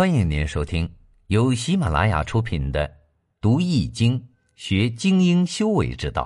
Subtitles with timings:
[0.00, 0.90] 欢迎您收听
[1.26, 2.88] 由喜马拉雅出品的
[3.38, 6.24] 《读易经学精英修为之道》，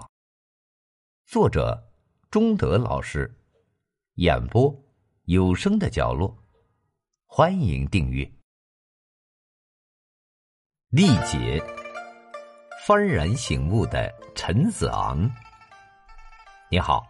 [1.29, 1.85] 作者
[2.31, 3.29] 中德老师，
[4.15, 4.73] 演播
[5.25, 6.39] 有声的角落。
[7.27, 8.23] 欢迎订阅。
[10.91, 11.61] 历劫，
[12.87, 15.29] 幡然醒悟的陈子昂。
[16.71, 17.05] 你好，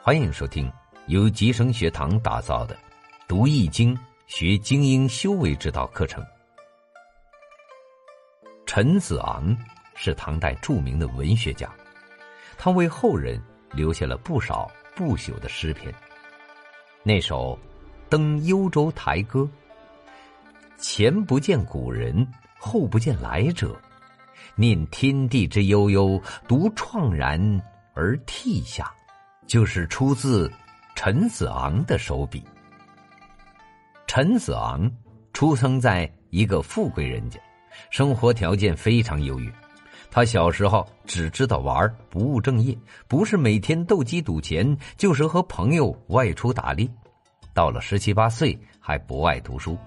[0.00, 0.72] 欢迎收听
[1.08, 2.76] 由吉生学堂打造的
[3.26, 3.96] 《读易经》。
[4.28, 6.22] 学精英修为之道课程。
[8.66, 9.56] 陈子昂
[9.94, 11.74] 是唐代著名的文学家，
[12.58, 15.92] 他为后人留下了不少不朽的诗篇。
[17.02, 17.58] 那首
[18.10, 19.40] 《登幽州台歌》
[20.76, 23.74] ：“前不见古人，后不见来者，
[24.54, 27.40] 念天地之悠悠，独怆然
[27.94, 28.92] 而涕下。”
[29.48, 30.52] 就是出自
[30.94, 32.44] 陈子昂的手笔。
[34.20, 34.90] 陈子昂
[35.32, 37.38] 出生在一个富贵人家，
[37.88, 39.48] 生活条件非常优越。
[40.10, 46.84] 他小时候只知道玩，不务正业，不是每天斗鸡赌钱，就是和朋友外出打猎。
[47.54, 49.78] 到了十七八岁，还不爱读书。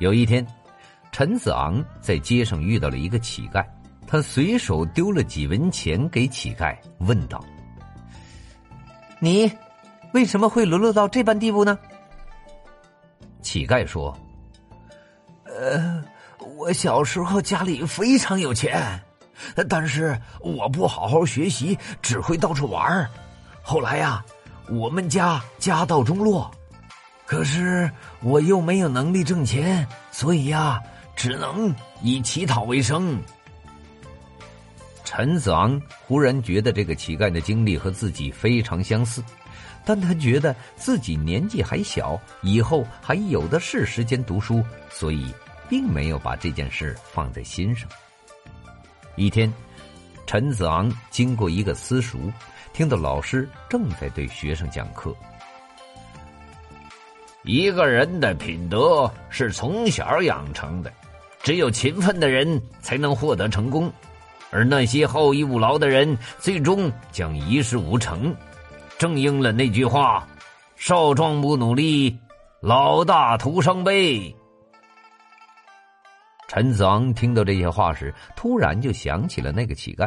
[0.00, 0.44] 有一天，
[1.12, 3.64] 陈子昂在街上遇到了一个乞丐，
[4.04, 7.40] 他随手丢了几文钱给乞丐，问道
[9.22, 9.48] ：“你
[10.12, 11.78] 为什么会沦落到这般地步呢？”
[13.50, 14.16] 乞丐说
[15.42, 16.04] ：“呃，
[16.56, 19.00] 我小时候家里非常有钱，
[19.68, 23.10] 但是我不好好学习，只会到处玩
[23.60, 24.24] 后来呀，
[24.68, 26.48] 我们家家道中落，
[27.26, 27.90] 可是
[28.22, 30.80] 我又没有能力挣钱，所以呀，
[31.16, 33.20] 只能以乞讨为生。”
[35.02, 39.20] 陈子昂忽然觉得这个乞丐的经历和自己非常相似。
[39.84, 45.34] 但他觉得自己年纪还小，以后还有的是时间读书，所以
[45.68, 47.88] 并没有把这件事放在心上。
[49.16, 49.52] 一天，
[50.26, 52.32] 陈子昂经过一个私塾，
[52.72, 55.14] 听到老师正在对学生讲课。
[57.42, 60.92] 一个人的品德是从小养成的，
[61.42, 63.90] 只有勤奋的人才能获得成功，
[64.50, 68.36] 而那些好逸恶劳的人，最终将一事无成。
[69.00, 70.28] 正应了那句话
[70.76, 72.18] ：“少壮不努力，
[72.60, 74.36] 老大徒伤悲。”
[76.46, 80.06] 陈子昂听到这些话时，突然就想起了那个乞丐。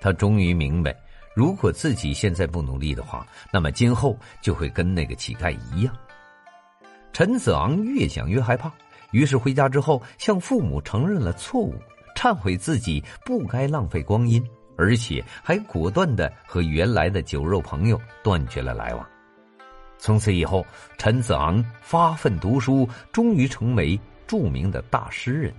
[0.00, 0.92] 他终于明白，
[1.36, 5.94] 如果自己现在不努力的话，那么今后就会跟那个乞丐一样。
[7.12, 8.72] 陈子昂越想越害怕，
[9.12, 11.76] 于是回家之后向父母承认了错误，
[12.16, 14.44] 忏悔自己不该浪费光阴。
[14.80, 19.06] 而且还果断的和原来的酒肉朋友断绝了来往。
[19.98, 25.52] 从此以后，陈子昂发奋读书，终于成为著名的大诗人。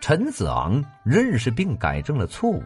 [0.00, 2.60] 陈子昂认识并改正了错误。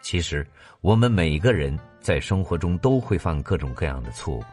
[0.00, 0.46] 其实，
[0.80, 4.44] 我们每个人在生活中都会犯各种各样的错误，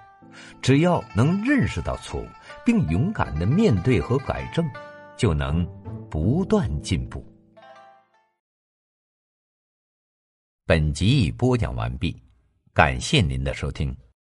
[0.62, 2.28] 只要能认识到错误，
[2.66, 4.70] 并勇敢的面对和改正，
[5.16, 5.66] 就能
[6.10, 7.26] 不断进步。
[10.72, 12.16] 本集已播讲完毕，
[12.74, 13.94] 感谢您的收听。